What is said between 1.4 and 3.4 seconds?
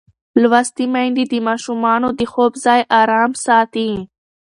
ماشومانو د خوب ځای ارام